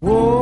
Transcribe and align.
Whoa. 0.00 0.37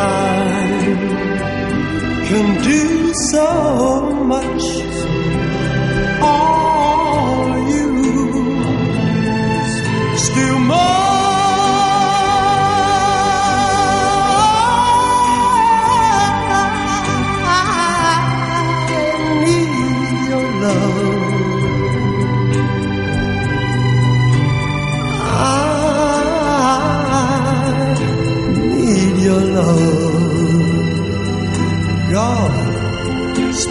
time 0.00 0.98
can 2.28 2.46
do 2.62 3.12
so 3.32 3.46
much. 4.32 4.89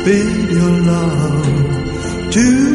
Spend 0.02 0.52
your 0.52 0.72
love 0.92 2.32
to 2.32 2.69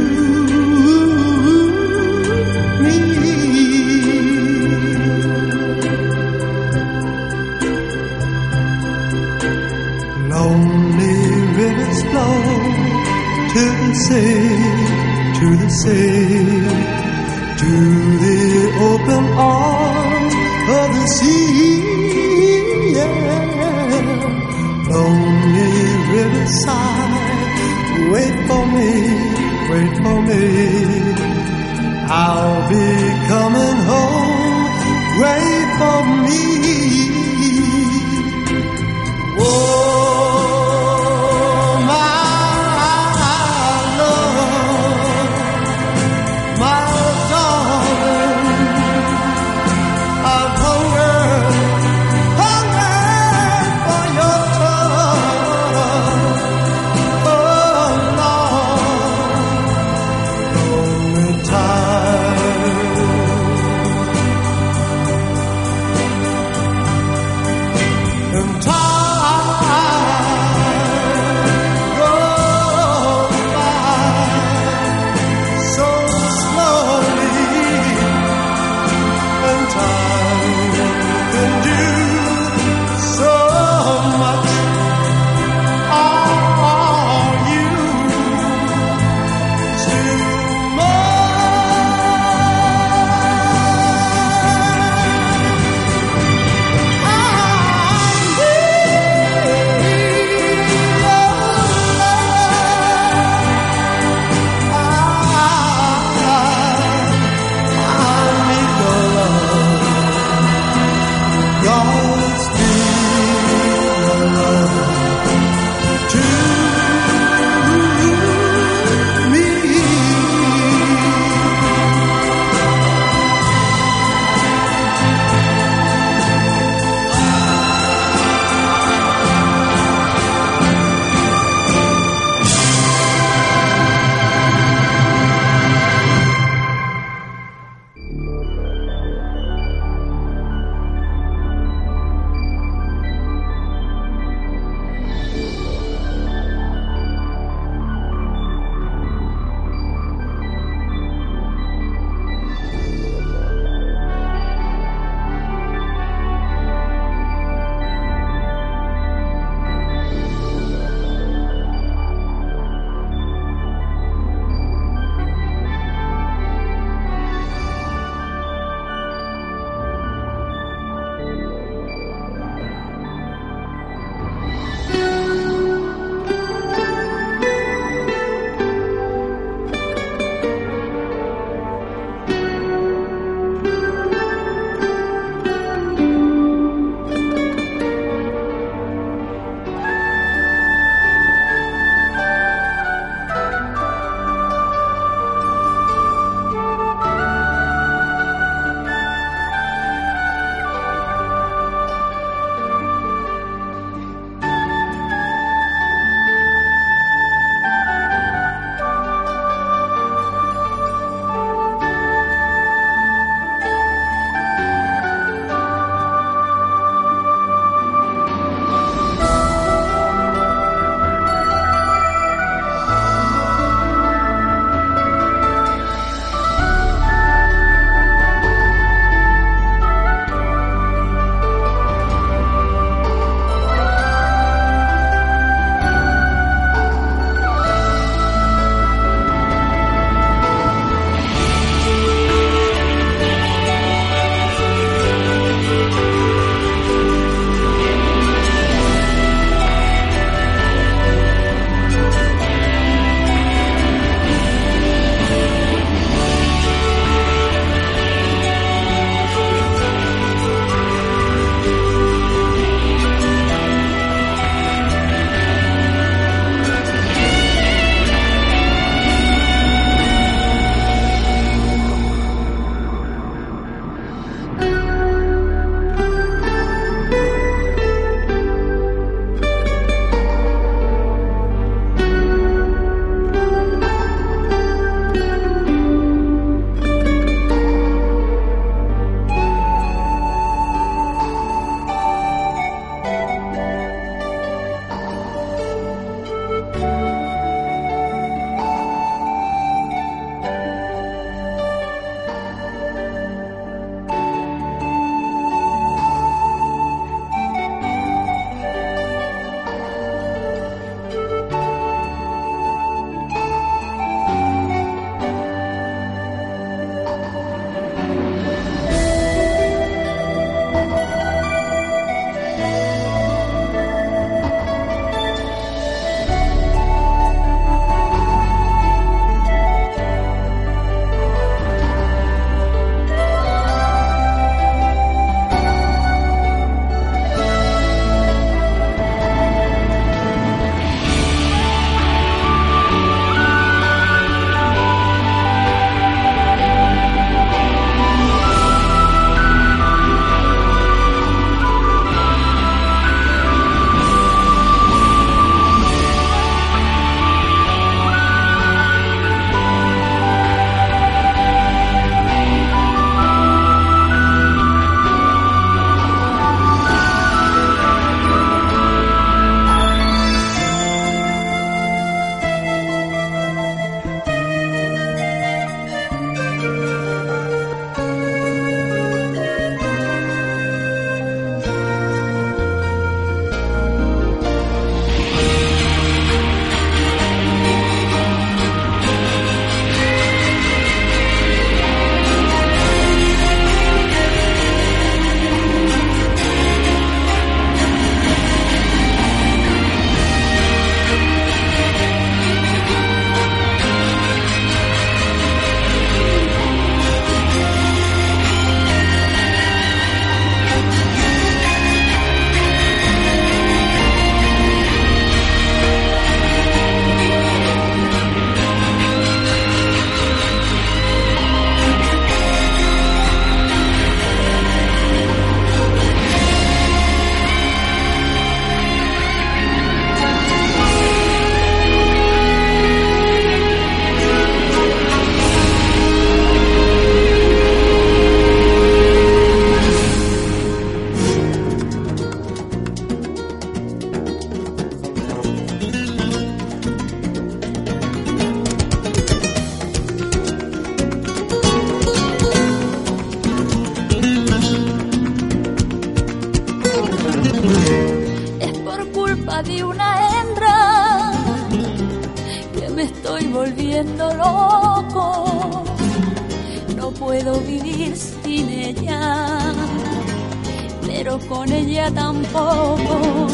con 471.48 471.72
ella 471.72 472.10
tampoco. 472.10 473.46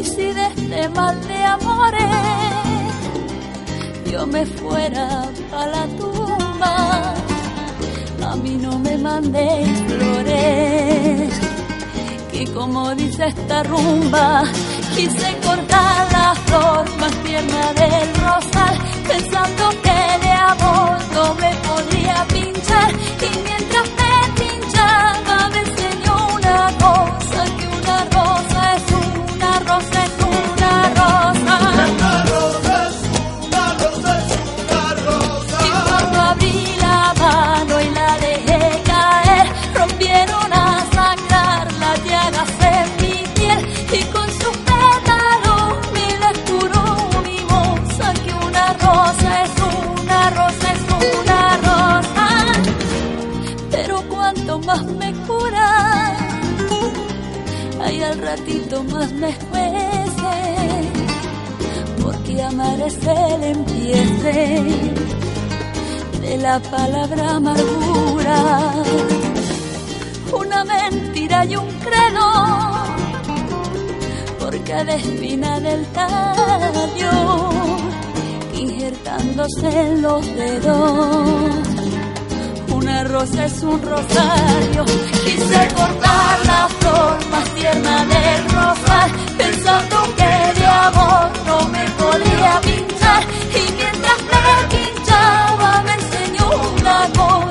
Y 0.00 0.04
si 0.04 0.32
de 0.32 0.46
este 0.46 0.88
mal 0.90 1.20
de 1.28 1.44
amores 1.44 2.04
yo 4.10 4.26
me 4.26 4.44
fuera 4.46 5.28
a 5.52 5.66
la 5.66 5.86
tumba, 5.98 7.14
a 8.26 8.36
mí 8.36 8.56
no 8.56 8.78
me 8.78 8.98
mandéis 8.98 9.78
flores. 9.88 11.40
Que 12.32 12.44
como 12.52 12.94
dice 12.94 13.26
esta 13.26 13.62
rumba, 13.62 14.44
Quise 14.94 15.36
cortar 15.46 16.12
la 16.12 16.34
flor 16.46 16.84
más 16.98 17.12
tierna 17.24 17.72
del 17.72 18.14
rosal, 18.16 18.76
pensando 19.08 19.70
que 19.84 20.26
de 20.26 20.32
amor 20.32 20.98
no 21.14 21.34
me 21.36 21.52
podría 21.66 22.26
pinchar. 22.28 22.92
Y 22.92 23.38
mientras 23.46 23.88
la 66.52 66.58
palabra 66.58 67.36
amargura, 67.36 68.38
una 70.32 70.64
mentira 70.64 71.44
y 71.44 71.54
un 71.54 71.68
credo, 71.86 72.26
por 74.40 74.64
cada 74.64 74.94
espina 74.96 75.60
del 75.60 75.86
tallo, 75.98 77.12
injertándose 78.52 79.68
en 79.80 80.02
los 80.02 80.26
dedos 80.26 81.70
una 82.80 83.04
rosa 83.04 83.44
es 83.44 83.62
un 83.62 83.80
rosario. 83.82 84.84
Quise 85.24 85.68
cortar 85.74 86.46
la 86.46 86.68
flor 86.78 87.26
más 87.30 87.44
tierna 87.50 88.06
del 88.06 88.42
rosal, 88.56 89.10
pensando 89.36 89.96
que 90.16 90.60
de 90.60 90.66
amor 90.66 91.30
no 91.46 91.68
me 91.68 91.84
podía 92.00 92.60
pinchar. 92.62 93.22
Y 93.62 93.69
for 97.20 97.49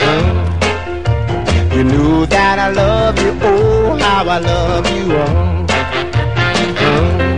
Mm. 0.00 0.36
You 1.74 1.82
knew 1.84 2.26
that 2.26 2.58
I 2.58 2.70
love 2.70 3.18
you, 3.18 3.32
oh, 3.42 3.96
how 3.98 4.28
I 4.28 4.38
love 4.38 4.86
you. 4.96 5.16
all. 5.16 5.66
Mm. 6.84 7.28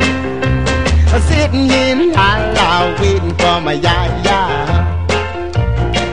Sitting 1.29 1.71
in 1.71 2.13
la 2.13 2.37
la, 2.57 2.69
waiting 3.01 3.35
for 3.41 3.61
my 3.61 3.73
ya 3.73 3.97
ya. 4.27 4.41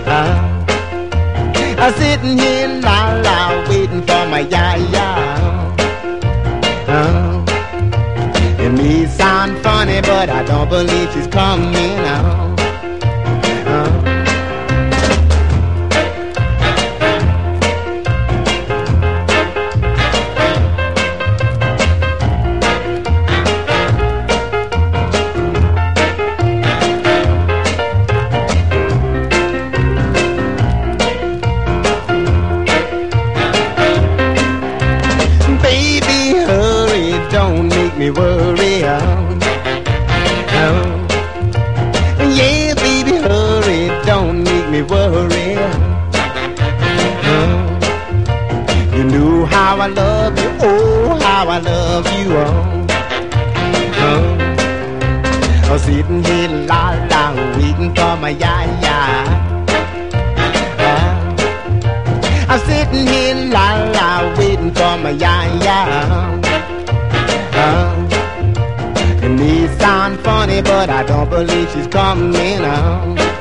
Uh. 0.07 1.91
Sitting 1.97 2.39
in 2.39 2.81
la 2.81 3.13
la, 3.25 3.37
waiting 3.69 4.01
for 4.07 4.23
my 4.31 4.39
ya 4.53 4.75
ya. 4.93 5.07
It 8.59 8.71
may 8.71 9.05
sound 9.05 9.57
funny, 9.63 10.01
but 10.01 10.29
I 10.29 10.43
don't 10.43 10.69
believe 10.69 11.11
she's 11.13 11.27
coming 11.27 11.99
out. 12.15 12.36
yeah, 65.09 65.63
yeah. 65.63 66.41
Uh, 67.53 69.23
it 69.23 69.29
may 69.29 69.67
sound 69.77 70.19
funny, 70.19 70.61
but 70.61 70.89
I 70.89 71.03
don't 71.03 71.29
believe 71.29 71.69
she's 71.71 71.87
coming. 71.87 72.61
Uh. 72.61 73.36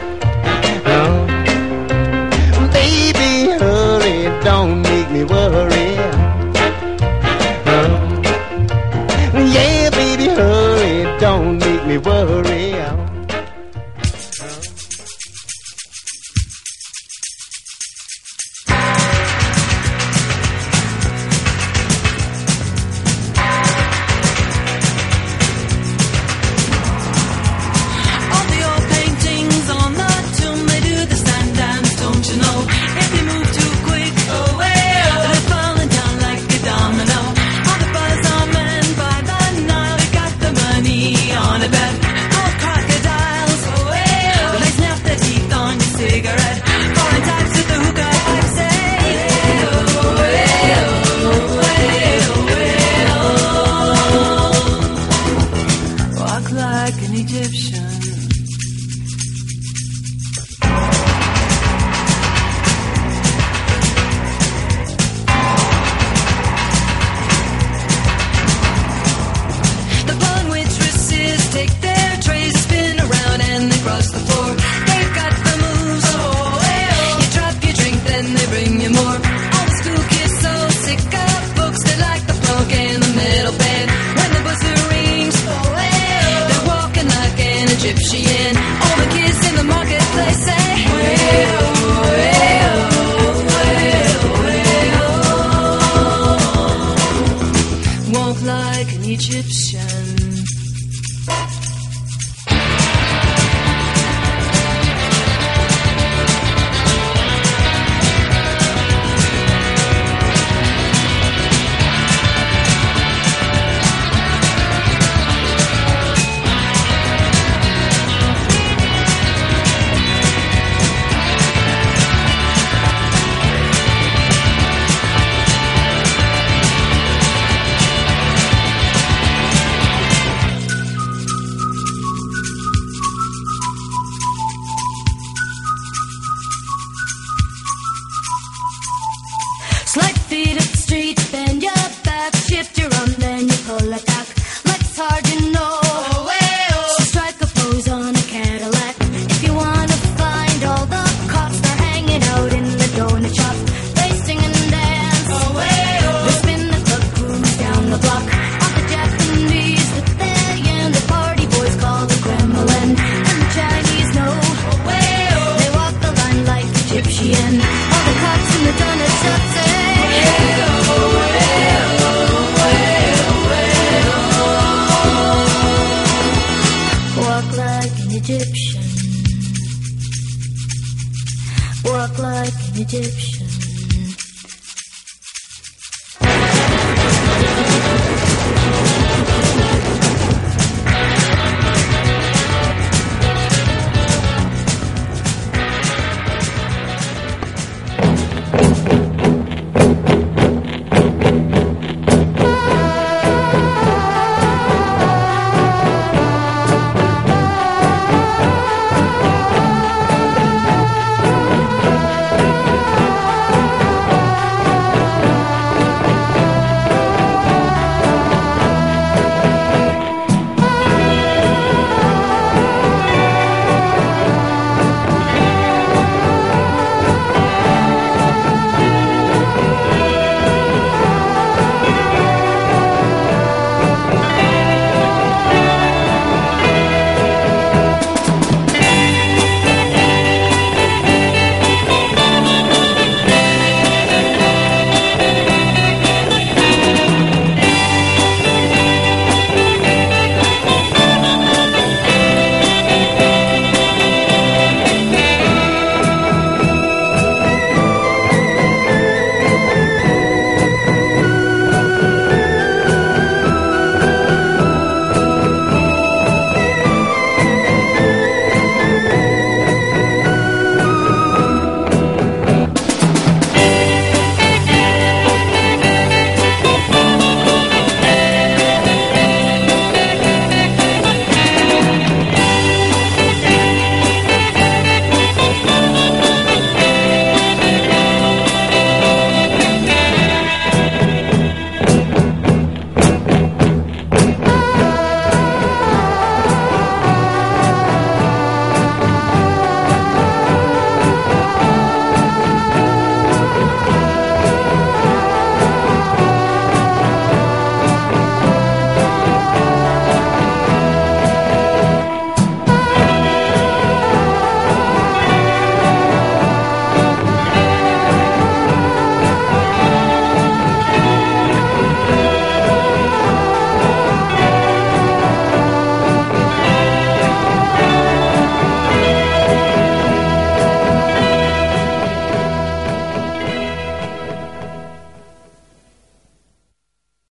walk 181.86 182.18
like 182.18 182.52
an 182.52 182.80
Egyptian. 182.80 183.55